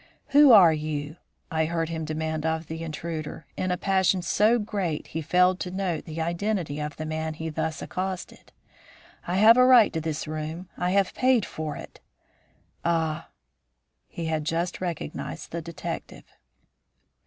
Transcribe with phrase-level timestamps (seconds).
[0.29, 1.17] "Who are you?"
[1.51, 5.69] I heard him demand of the intruder, in a passion so great he failed to
[5.69, 8.51] note the identity of the man he thus accosted.
[9.27, 10.69] "I have a right to this room.
[10.75, 11.99] I have paid for it
[12.83, 13.29] Ah!"
[14.07, 16.23] He had just recognised the detective.